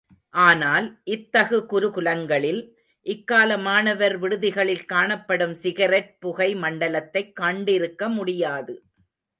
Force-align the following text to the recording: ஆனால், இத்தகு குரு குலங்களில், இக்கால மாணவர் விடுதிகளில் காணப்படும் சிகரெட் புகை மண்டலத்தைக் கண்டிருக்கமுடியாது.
ஆனால், 0.29 0.99
இத்தகு 1.03 1.65
குரு 1.65 1.89
குலங்களில், 1.89 2.71
இக்கால 3.01 3.57
மாணவர் 3.57 4.19
விடுதிகளில் 4.19 4.85
காணப்படும் 4.85 5.55
சிகரெட் 5.55 6.19
புகை 6.19 6.55
மண்டலத்தைக் 6.55 7.33
கண்டிருக்கமுடியாது. 7.39 8.77